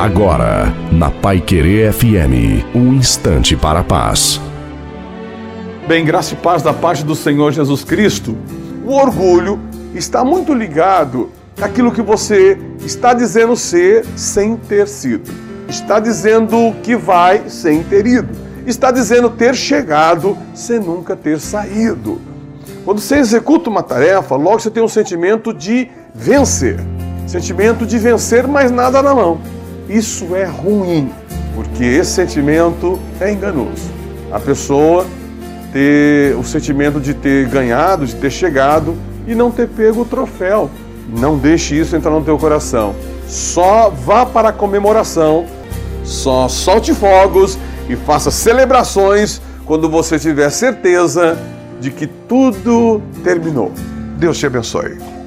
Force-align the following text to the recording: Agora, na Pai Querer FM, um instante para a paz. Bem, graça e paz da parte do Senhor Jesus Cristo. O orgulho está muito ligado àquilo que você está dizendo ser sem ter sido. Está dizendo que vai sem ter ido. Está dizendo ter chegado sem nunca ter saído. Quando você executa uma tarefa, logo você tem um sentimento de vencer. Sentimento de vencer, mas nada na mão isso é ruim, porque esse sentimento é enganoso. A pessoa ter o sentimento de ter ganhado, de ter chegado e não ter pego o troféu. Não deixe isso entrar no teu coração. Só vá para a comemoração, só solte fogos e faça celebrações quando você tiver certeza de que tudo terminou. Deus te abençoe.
Agora, 0.00 0.74
na 0.90 1.10
Pai 1.10 1.42
Querer 1.42 1.92
FM, 1.92 2.64
um 2.74 2.94
instante 2.94 3.54
para 3.54 3.80
a 3.80 3.84
paz. 3.84 4.40
Bem, 5.86 6.06
graça 6.06 6.32
e 6.32 6.38
paz 6.38 6.62
da 6.62 6.72
parte 6.72 7.04
do 7.04 7.14
Senhor 7.14 7.52
Jesus 7.52 7.84
Cristo. 7.84 8.34
O 8.86 8.94
orgulho 8.94 9.60
está 9.94 10.24
muito 10.24 10.54
ligado 10.54 11.28
àquilo 11.60 11.92
que 11.92 12.00
você 12.00 12.58
está 12.80 13.12
dizendo 13.12 13.54
ser 13.54 14.06
sem 14.16 14.56
ter 14.56 14.88
sido. 14.88 15.30
Está 15.68 16.00
dizendo 16.00 16.74
que 16.82 16.96
vai 16.96 17.50
sem 17.50 17.82
ter 17.82 18.06
ido. 18.06 18.30
Está 18.66 18.90
dizendo 18.90 19.28
ter 19.28 19.54
chegado 19.54 20.34
sem 20.54 20.80
nunca 20.80 21.14
ter 21.14 21.38
saído. 21.38 22.18
Quando 22.86 23.02
você 23.02 23.16
executa 23.16 23.68
uma 23.68 23.82
tarefa, 23.82 24.34
logo 24.34 24.60
você 24.60 24.70
tem 24.70 24.82
um 24.82 24.88
sentimento 24.88 25.52
de 25.52 25.90
vencer. 26.14 26.80
Sentimento 27.26 27.84
de 27.84 27.98
vencer, 27.98 28.48
mas 28.48 28.70
nada 28.70 29.02
na 29.02 29.14
mão 29.14 29.59
isso 29.90 30.36
é 30.36 30.44
ruim, 30.44 31.10
porque 31.54 31.84
esse 31.84 32.12
sentimento 32.12 32.98
é 33.20 33.32
enganoso. 33.32 33.90
A 34.30 34.38
pessoa 34.38 35.04
ter 35.72 36.36
o 36.36 36.44
sentimento 36.44 37.00
de 37.00 37.12
ter 37.12 37.48
ganhado, 37.48 38.06
de 38.06 38.14
ter 38.14 38.30
chegado 38.30 38.96
e 39.26 39.34
não 39.34 39.50
ter 39.50 39.68
pego 39.68 40.02
o 40.02 40.04
troféu. 40.04 40.70
Não 41.08 41.36
deixe 41.36 41.78
isso 41.78 41.96
entrar 41.96 42.12
no 42.12 42.22
teu 42.22 42.38
coração. 42.38 42.94
Só 43.26 43.90
vá 43.90 44.24
para 44.24 44.50
a 44.50 44.52
comemoração, 44.52 45.46
só 46.04 46.48
solte 46.48 46.94
fogos 46.94 47.58
e 47.88 47.96
faça 47.96 48.30
celebrações 48.30 49.42
quando 49.66 49.88
você 49.88 50.18
tiver 50.18 50.50
certeza 50.50 51.38
de 51.80 51.90
que 51.90 52.06
tudo 52.06 53.02
terminou. 53.24 53.72
Deus 54.18 54.38
te 54.38 54.46
abençoe. 54.46 55.19